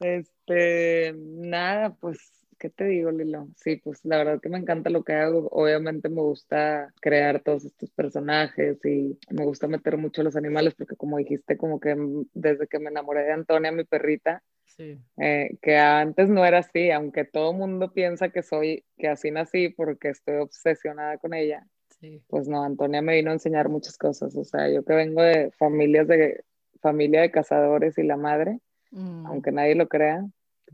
[0.00, 3.48] Este, nada, pues ¿qué te digo, Lilo?
[3.56, 5.48] Sí, pues la verdad que me encanta lo que hago.
[5.50, 10.96] Obviamente me gusta crear todos estos personajes y me gusta meter mucho los animales porque
[10.96, 11.96] como dijiste, como que
[12.34, 14.98] desde que me enamoré de Antonia, mi perrita, sí.
[15.18, 19.68] eh, que antes no era así, aunque todo mundo piensa que soy, que así nací
[19.70, 21.66] porque estoy obsesionada con ella.
[22.00, 22.22] Sí.
[22.28, 24.36] Pues no, Antonia me vino a enseñar muchas cosas.
[24.36, 26.44] O sea, yo que vengo de familias de
[26.80, 29.26] familia de cazadores y la madre, mm.
[29.26, 30.24] aunque nadie lo crea,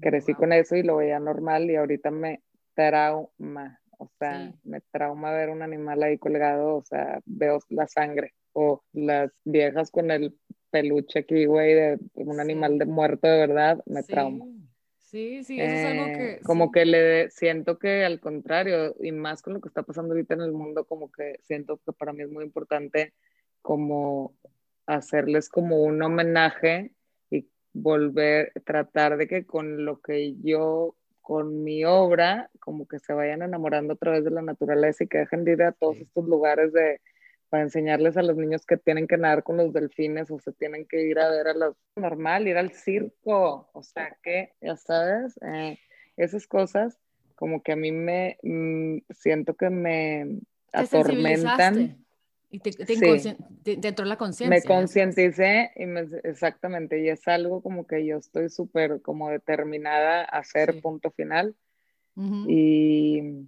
[0.01, 2.43] crecí con eso y lo veía normal y ahorita me
[2.75, 8.35] trauma, o sea, me trauma ver un animal ahí colgado, o sea, veo la sangre
[8.53, 10.37] o las viejas con el
[10.71, 14.45] peluche aquí, güey, de un animal de muerto de verdad, me trauma.
[15.15, 16.33] Sí, sí, eso es algo que...
[16.33, 20.13] Eh, como que le siento que al contrario, y más con lo que está pasando
[20.13, 23.15] ahorita en el mundo, como que siento que para mí es muy importante
[23.63, 24.35] como
[24.87, 26.91] hacerles como un homenaje
[27.75, 33.43] volver, tratar de que con lo que yo, con mi obra, como que se vayan
[33.43, 36.73] enamorando a través de la naturaleza y que dejen de ir a todos estos lugares
[36.73, 37.01] de,
[37.55, 40.87] para enseñarles a los niños que tienen que nadar con los delfines o se tienen
[40.87, 45.39] que ir a ver a los normal, ir al circo, o sea que, ya sabes,
[45.41, 45.79] eh,
[46.17, 46.99] esas cosas
[47.37, 50.41] como que a mí me mm, siento que me
[50.73, 52.05] atormentan
[52.51, 54.49] y te, te, entró la conciencia.
[54.49, 60.23] Me concienticé y me, exactamente, y es algo como que yo estoy súper como determinada
[60.23, 61.55] a hacer punto final.
[62.49, 63.47] y,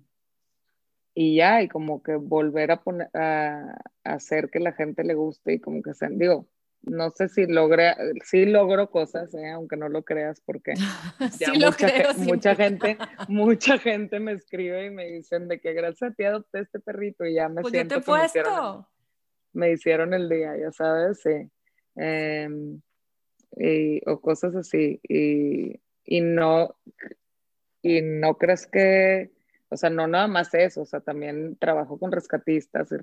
[1.18, 5.54] y ya, y como que volver a, poner, a, hacer que la gente le guste
[5.54, 6.46] y como que se, digo,
[6.82, 9.48] no sé si logré, sí logro cosas, ¿eh?
[9.48, 10.74] aunque no lo creas, porque
[11.40, 12.98] ya mucha, mucha gente,
[13.28, 17.24] mucha gente me escribe y me dicen de que gracias a ti adopté este perrito
[17.24, 17.94] y ya me pues siento.
[17.94, 18.86] Yo te puesto
[19.54, 21.50] me hicieron el día, ya sabes, sí.
[21.96, 22.82] Em,
[24.04, 25.00] o cosas así.
[25.08, 26.76] Y, y, no,
[27.80, 29.30] y no crees que,
[29.68, 32.96] o sea, no nada más eso, o sea, también trabajo con rescatistas y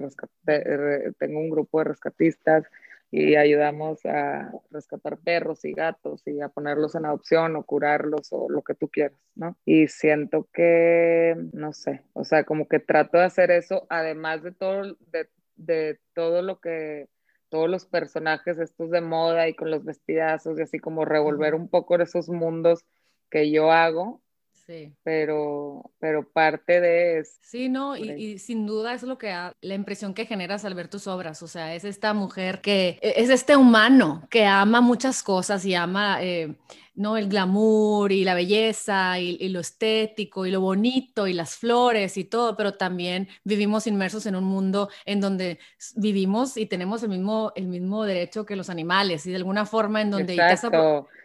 [1.17, 2.65] tengo un grupo de rescatistas
[3.11, 8.49] y ayudamos a rescatar perros y gatos y a ponerlos en adopción o curarlos o
[8.49, 9.55] lo que tú quieras, ¿no?
[9.65, 14.51] Y siento que, no sé, o sea, como que trato de hacer eso, además de
[14.51, 17.07] todo, de de todo lo que,
[17.49, 21.69] todos los personajes estos de moda y con los vestidazos y así como revolver un
[21.69, 22.83] poco esos mundos
[23.29, 24.22] que yo hago.
[24.65, 24.93] Sí.
[25.03, 27.33] Pero, pero parte de eso.
[27.41, 31.05] Sí, no, y, sin duda es lo que la impresión que generas al ver tus
[31.07, 31.43] obras.
[31.43, 35.75] O sea, es esta mujer que e, es este humano que ama muchas cosas y
[35.75, 36.55] ama eh,
[36.95, 37.17] ¿no?
[37.17, 42.23] El glamour y la belleza y, lo estético y lo bonito y las flores y
[42.23, 45.59] todo, pero también vivimos inmersos en un mundo en donde
[45.95, 50.01] vivimos y tenemos el mismo, el mismo derecho que los animales y de alguna forma
[50.01, 50.35] en donde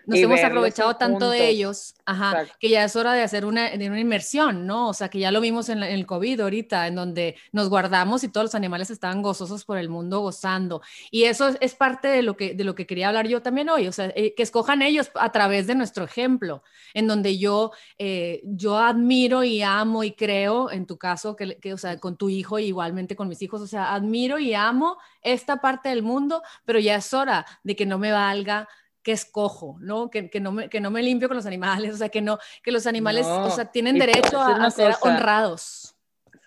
[0.08, 3.90] nos hemos aprovechado tanto de ellos, ajá, que ya es hora de hacer una, de
[3.90, 4.88] una inmersión, ¿no?
[4.88, 8.28] O sea, que ya lo vimos en, el COVID ahorita, en donde nos guardamos y
[8.28, 10.80] todos los animales estaban gozosos por el mundo gozando.
[11.10, 13.86] Y eso es, parte de lo, que, de lo que quería hablar yo también hoy,
[13.86, 16.62] o sea, eh, que escojan ellos a través de nuestro ejemplo,
[16.94, 21.72] en donde yo, eh, yo admiro y amo y creo, en tu caso, que, que,
[21.72, 24.98] o sea, con tu hijo y igualmente con mis hijos, o sea, admiro y amo
[25.22, 28.68] esta parte del mundo, pero ya es hora de que no me valga
[29.02, 30.10] que escojo, ¿no?
[30.10, 32.38] Que, que, no me, que no me limpio con los animales, o sea, que, no,
[32.62, 35.96] que los animales, o sea, tienen derecho a, ser honrados.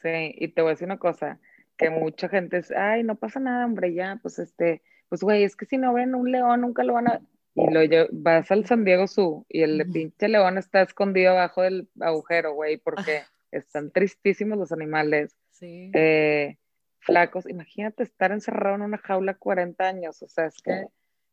[0.01, 1.39] Sí, y te voy a decir una cosa,
[1.77, 5.55] que mucha gente es, ay, no pasa nada, hombre, ya, pues este, pues güey, es
[5.55, 7.21] que si no ven un león, nunca lo van a,
[7.55, 11.89] y lo vas al San Diego Zoo y el pinche león está escondido abajo del
[11.99, 15.35] agujero, güey, porque están tristísimos los animales.
[15.51, 15.91] Sí.
[15.93, 16.57] Eh,
[16.99, 20.85] flacos, imagínate estar encerrado en una jaula 40 años, o sea, es que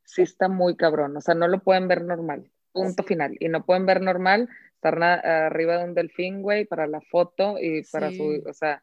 [0.04, 0.22] sí.
[0.22, 3.87] está muy cabrón, o sea, no lo pueden ver normal, punto final, y no pueden
[3.87, 8.52] ver normal estar arriba de un delfín, güey, para la foto y para su, o
[8.52, 8.83] sea,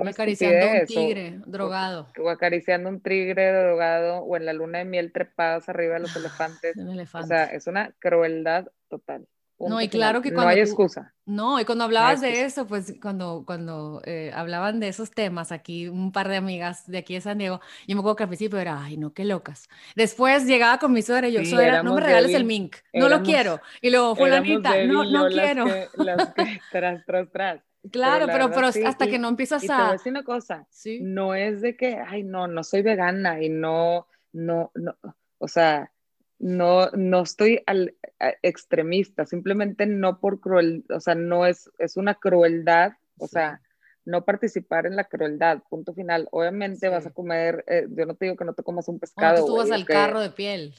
[0.00, 2.08] acariciando un tigre drogado.
[2.18, 6.16] O, acariciando un tigre drogado, o en la luna de miel trepados arriba de los
[6.16, 6.76] elefantes.
[7.14, 9.26] O sea, es una crueldad total.
[9.58, 11.14] no, y claro que cuando no hay excusa.
[11.24, 15.88] No, y cuando hablabas de eso, pues cuando, cuando eh, hablaban de esos temas, aquí
[15.88, 18.58] un par de amigas de aquí de San Diego, yo me acuerdo que al principio
[18.58, 19.68] era, ay, no, qué locas.
[19.94, 23.22] Después llegaba con mi suegra y yo, suegra, no me regales el mink, no lo
[23.22, 23.60] quiero.
[23.80, 25.66] Y luego, fulanita, no, no quiero.
[25.94, 27.60] Las que, tras, tras, tras.
[27.90, 29.66] Claro, pero, pero, hasta que no empiezas a...
[29.66, 30.66] Te voy a decir una cosa,
[31.00, 34.96] no es de que, ay, no, no soy vegana y no, no, no,
[35.38, 35.90] o sea,
[36.38, 37.96] no, no estoy al,
[38.42, 43.60] extremista, simplemente no por cruel, o sea, no es, es una crueldad, o sea,
[44.04, 46.28] no participar en la crueldad, punto final.
[46.32, 49.46] Obviamente vas a comer, eh, yo no te digo que no te comas un pescado.
[49.46, 50.74] tú vas al carro de piel.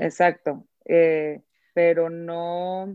[0.00, 1.42] Exacto, eh,
[1.72, 2.94] pero no,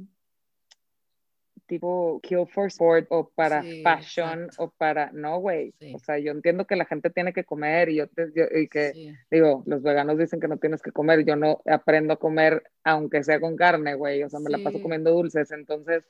[1.68, 5.74] tipo kill for sport o para fashion o para, no, güey.
[5.94, 9.16] O sea, yo entiendo que la gente tiene que comer y yo, te, y que,
[9.30, 13.22] digo, los veganos dicen que no tienes que comer, yo no aprendo a comer aunque
[13.22, 16.06] sea con carne, güey, o sea, me la paso comiendo dulces, entonces,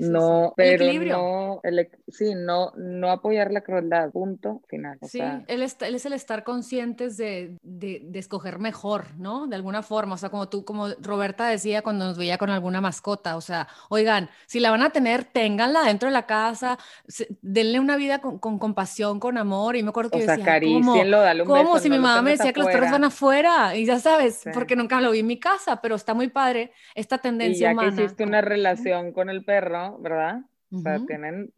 [0.00, 4.98] no, pero no, el, sí, no, no apoyar la crueldad, punto, final.
[5.02, 9.46] sí, él, él, es el estar conscientes de, de, de, escoger mejor, ¿no?
[9.46, 12.80] De alguna forma, o sea, como tú, como Roberta decía cuando nos veía con alguna
[12.80, 16.78] mascota, o sea, oigan, si la van a tener, ténganla dentro de la casa,
[17.42, 20.52] denle una vida con, con compasión, con amor, y me acuerdo que o sea, decía,
[20.54, 21.78] dale un ¿cómo?
[21.78, 25.02] si mi mamá me decía que los perros van afuera, y ya sabes, porque nunca
[25.02, 28.24] lo vi en mi casa, pero está muy padre esta tendencia y ya que hiciste
[28.24, 30.42] una relación con el perro, ¿verdad?
[30.72, 31.52] O sea, tienen,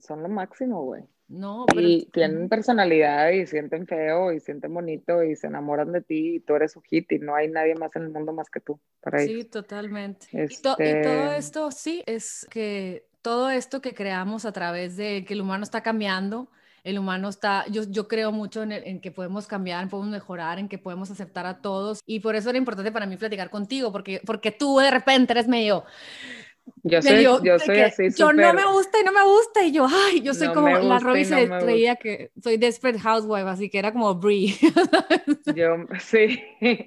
[0.00, 1.04] son lo máximo, güey.
[1.28, 1.86] No, pero...
[1.86, 6.40] Y tienen personalidad y sienten feo y sienten bonito y se enamoran de ti y
[6.40, 8.80] tú eres su hit y no hay nadie más en el mundo más que tú
[9.00, 10.26] para Sí, totalmente.
[10.32, 15.34] Y, todo este esto, sí, es que todo esto que creamos a través de que
[15.34, 16.50] el humano está cambiando,
[16.88, 20.68] el humano está, yo, creo mucho en, en, que podemos cambiar, en podemos mejorar, en
[20.68, 22.00] que podemos aceptar a todos.
[22.06, 25.48] Y por eso era importante para mí platicar contigo, porque, porque tú de repente eres
[25.48, 25.84] medio,
[26.82, 28.08] yo soy, yo soy así.
[28.16, 29.64] Yo no me gusta y no me gusta.
[29.64, 33.70] Y yo, ay, yo soy como la Robbie se creía que soy Desperate Housewife, así
[33.70, 34.54] que era como Brie.
[35.54, 36.42] Yo, sí,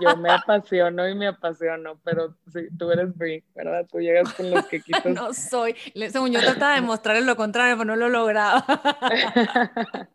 [0.00, 3.86] yo me apasiono y me apasiono, pero sí, tú eres Brie, ¿verdad?
[3.90, 5.06] Tú llegas con los que quitas.
[5.06, 5.74] No soy.
[6.10, 8.64] Según yo trataba de mostrar lo contrario, pero no lo lograba.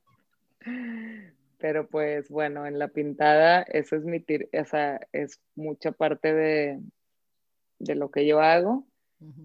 [1.59, 6.79] Pero pues bueno, en la pintada, eso es mi, o sea, es mucha parte de,
[7.79, 8.85] de lo que yo hago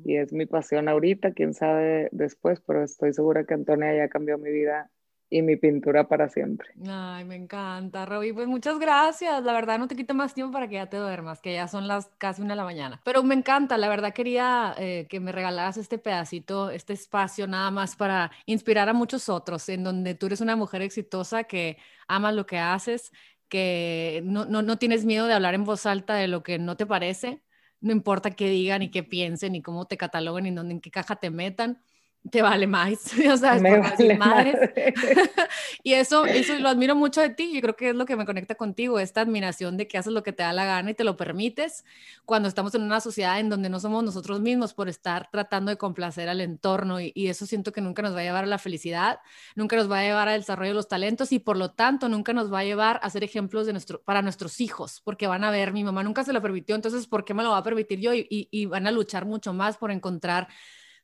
[0.05, 4.39] y es mi pasión ahorita, quién sabe después, pero estoy segura que Antonia ya cambió
[4.39, 4.91] mi vida
[5.33, 6.69] y mi pintura para siempre.
[6.87, 8.35] Ay, me encanta, Roby.
[8.35, 9.43] Pues muchas gracias.
[9.43, 11.89] La verdad no te quito más tiempo para que ya te duermas, que ya son
[11.89, 13.01] las casi una de la mañana.
[13.03, 17.71] Pero me encanta, la verdad quería eh, que me regalaras este pedacito, este espacio nada
[17.71, 22.35] más para inspirar a muchos otros, en donde tú eres una mujer exitosa que amas
[22.35, 23.11] lo que haces,
[23.49, 26.77] que no, no, no tienes miedo de hablar en voz alta de lo que no
[26.77, 27.43] te parece
[27.83, 30.91] no importa qué digan y qué piensen y cómo te cataloguen y dónde, en qué
[30.91, 31.83] caja te metan,
[32.31, 34.73] te vale más, o sea, me vale madre.
[35.83, 38.25] y eso, eso lo admiro mucho de ti, yo creo que es lo que me
[38.25, 41.05] conecta contigo, esta admiración de que haces lo que te da la gana y te
[41.05, 41.85] lo permites
[42.25, 45.77] cuando estamos en una sociedad en donde no somos nosotros mismos por estar tratando de
[45.77, 48.59] complacer al entorno y, y eso siento que nunca nos va a llevar a la
[48.59, 49.19] felicidad,
[49.57, 52.33] nunca nos va a llevar al desarrollo de los talentos y por lo tanto nunca
[52.33, 55.51] nos va a llevar a ser ejemplos de nuestro, para nuestros hijos, porque van a
[55.51, 57.99] ver, mi mamá nunca se lo permitió, entonces ¿por qué me lo va a permitir
[57.99, 58.15] yo?
[58.15, 60.49] y, y van a luchar mucho más por encontrar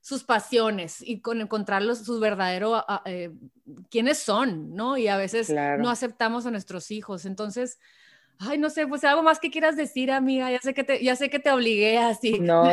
[0.00, 3.30] sus pasiones y con encontrarlos sus verdaderos, eh,
[3.90, 4.96] quiénes son, ¿no?
[4.96, 7.26] Y a veces no aceptamos a nuestros hijos.
[7.26, 7.78] Entonces,
[8.38, 10.50] ay, no sé, pues algo más que quieras decir, amiga.
[10.50, 12.64] Ya sé que te, ya sé que te obligué así, no,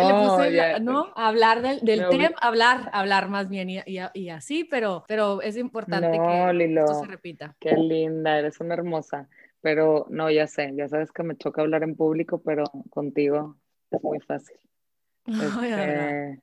[0.79, 1.13] ¿no?
[1.15, 5.57] A hablar del, del tema, hablar, hablar más bien y, y, así, pero, pero es
[5.57, 7.55] importante que esto se repita.
[7.59, 9.27] Qué linda, eres una hermosa.
[9.61, 13.57] Pero no, ya sé, ya sabes que me choca hablar en público, pero contigo
[13.89, 14.57] es muy fácil.
[15.27, 16.39] Este,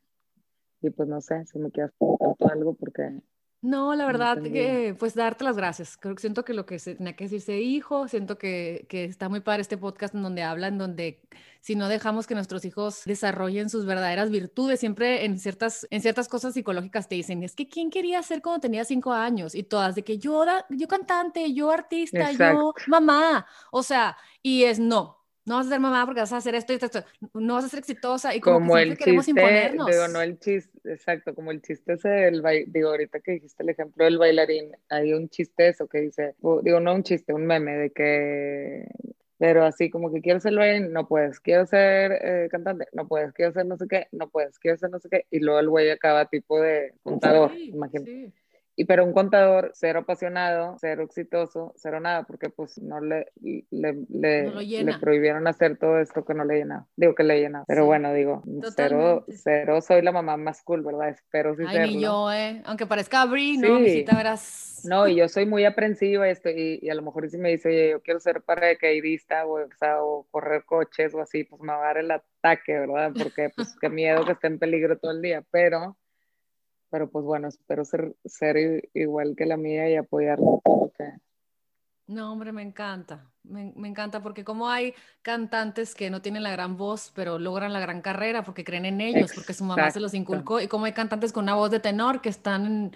[0.82, 3.20] y pues no sé si me quieras preguntar algo porque...
[3.62, 5.96] No, la verdad que pues darte las gracias.
[5.96, 9.28] Creo que siento que lo que se tenía que decirse hijo, siento que, que está
[9.28, 11.20] muy padre este podcast en donde hablan, donde
[11.60, 16.28] si no dejamos que nuestros hijos desarrollen sus verdaderas virtudes, siempre en ciertas, en ciertas
[16.28, 19.54] cosas psicológicas te dicen, es que ¿quién quería ser cuando tenía cinco años?
[19.54, 23.46] Y todas de que yo, yo cantante, yo artista, yo mamá.
[23.70, 26.72] O sea, y es no, no vas a ser mamá porque vas a hacer esto
[26.72, 29.86] y esto, no vas a ser exitosa y como, que el queremos chiste, imponernos.
[29.88, 33.70] Digo, no el chiste, exacto, como el chiste ese del digo, ahorita que dijiste el
[33.70, 37.72] ejemplo del bailarín, hay un chiste eso que dice, digo, no un chiste, un meme
[37.72, 38.86] de que,
[39.38, 43.32] pero así como que quiero ser bailarín, no puedes, quiero ser eh, cantante, no puedes,
[43.32, 45.68] quiero ser no sé qué, no puedes, quiero ser no sé qué, y luego el
[45.68, 48.32] güey acaba tipo de contador, imagínate.
[48.74, 53.26] Y pero un contador cero apasionado, cero exitoso, cero nada, porque pues no le,
[53.70, 56.86] le, le, prohibieron hacer todo esto que no le llenaba.
[56.96, 57.64] Digo que le llenaba.
[57.66, 58.42] Pero bueno, digo,
[58.74, 61.10] cero, cero soy la mamá más cool, ¿verdad?
[61.10, 62.62] Espero sí Ay, ni yo, ¿eh?
[62.64, 64.80] Aunque parezca Brie, no, visita verás.
[64.84, 67.68] No, y yo soy muy aprensiva esto, y, y, a lo mejor si me dice,
[67.68, 71.72] oye, yo quiero ser paracaidista o, o, sea, o correr coches o así, pues me
[71.72, 73.12] va a dar el ataque, ¿verdad?
[73.16, 75.96] Porque pues qué miedo que esté en peligro todo el día, pero
[76.92, 81.10] pero pues bueno, espero ser, ser igual que la mía y apoyarlo todo que...
[82.06, 86.50] No, hombre, me encanta, me, me, encanta porque como hay cantantes que no tienen la
[86.50, 90.00] gran voz, pero logran la gran carrera porque creen en ellos, porque su mamá se
[90.00, 92.94] los inculcó, y como hay cantantes con una voz de tenor que están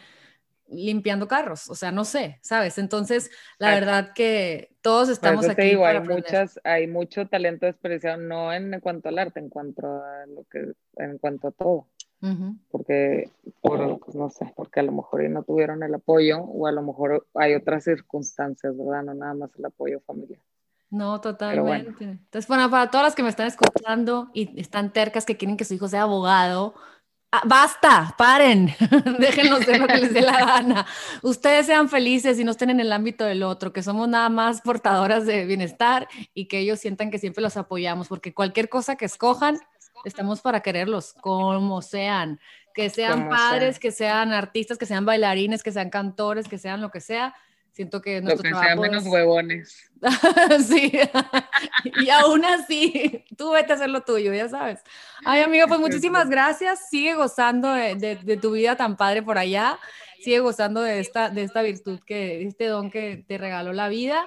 [0.69, 2.77] limpiando carros, o sea, no sé, ¿sabes?
[2.77, 5.63] Entonces, la verdad que todos estamos aquí.
[5.63, 10.27] Digo, hay muchas, hay mucho talento desperdiciado, no en cuanto al arte, en cuanto a
[10.27, 11.87] lo que, en cuanto a todo
[12.71, 16.73] porque, por, pues, no sé, porque a lo mejor no tuvieron el apoyo o a
[16.73, 19.05] lo mejor hay otras circunstancias, ¿verdad?
[19.05, 20.41] No nada más el apoyo familiar.
[20.91, 22.05] No, totalmente.
[22.05, 25.65] Entonces, bueno, para todas las que me están escuchando y están tercas que quieren que
[25.65, 26.75] su hijo sea abogado,
[27.33, 28.73] ah, basta, paren,
[29.19, 30.87] déjenlos hacer lo que les dé la gana.
[31.23, 34.61] Ustedes sean felices y no estén en el ámbito del otro, que somos nada más
[34.63, 39.07] portadoras de bienestar y que ellos sientan que siempre los apoyamos, porque cualquier cosa que
[39.07, 39.59] escojan,
[40.05, 42.41] estamos para quererlos, como sean,
[42.75, 46.91] que sean padres, que sean artistas, que sean bailarines, que sean cantores, que sean lo
[46.91, 47.35] que sea.
[47.73, 49.91] Siento que nuestro lo que sean menos huevones.
[50.67, 50.93] sí,
[52.01, 54.81] y aún así, tú vete a hacer lo tuyo, ya sabes.
[55.27, 56.89] Ay, amigo, pues muchísimas gracias.
[56.89, 59.79] Sigue gozando de, de, tu vida tan padre por allá.
[60.23, 64.27] Sigue gozando de esta, de esta virtud, que, este don que te regaló la vida.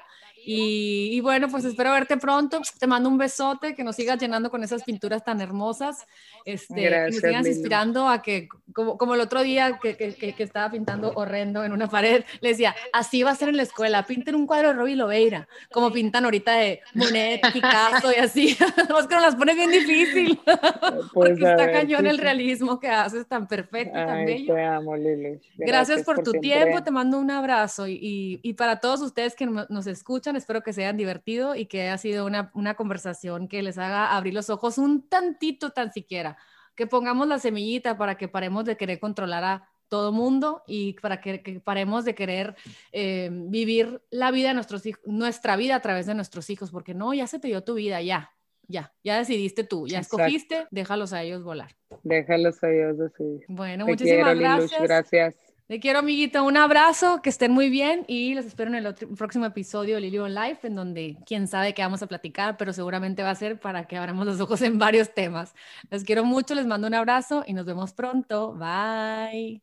[0.52, 2.60] Y, bueno, pues espero verte pronto.
[2.80, 6.08] Te mando un besote, que nos sigas llenando con esas pinturas tan hermosas.
[6.44, 10.44] Este, que nos sigas inspirando a que, como, como el otro día que, que, que,
[10.44, 14.08] estaba pintando horrendo en una pared, le decía, así va a ser en la escuela,
[14.08, 18.58] pinten un cuadro de Robbie Lobeira, como pintan ahorita de Monet, Picasso y así.
[19.00, 23.28] es que nos las pone bien difícil, pues porque está cañón el realismo que haces,
[23.28, 24.56] tan perfecto, tan bello.
[24.56, 25.40] Te amo, Lili.
[25.58, 29.46] Gracias, por, tu tiempo, te mando un abrazo y, y, y para todos ustedes que
[29.46, 33.62] nos escuchan, espero que se hayan divertido y que haya sido una, una conversación que
[33.62, 36.38] les haga abrir los ojos un tantito, tan siquiera.
[36.76, 41.20] Que pongamos la semillita para que paremos de querer controlar a todo mundo y para
[41.20, 42.56] que, paremos de querer
[42.92, 46.94] eh, vivir la vida de nuestros hijos, nuestra vida a través de nuestros hijos, porque
[46.94, 48.32] no, ya se te dio tu vida, ya,
[48.68, 51.76] ya, ya decidiste tú, ya escogiste, déjalos a ellos volar.
[52.04, 53.44] Déjalos a ellos decidir.
[53.50, 54.82] Bueno, muchísimas gracias.
[54.82, 55.49] gracias.
[55.70, 56.42] Te quiero, amiguita.
[56.42, 60.18] Un abrazo, que estén muy bien y los espero en el próximo episodio de Lily
[60.18, 63.60] on Life, en donde quién sabe qué vamos a platicar, pero seguramente va a ser
[63.60, 65.54] para que abramos los ojos en varios temas.
[65.92, 68.56] Les quiero mucho, les mando un abrazo y nos vemos pronto.
[68.56, 69.62] Bye.